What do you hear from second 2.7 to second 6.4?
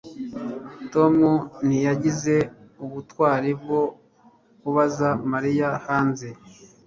ubutwari bwo kubaza Mariya hanze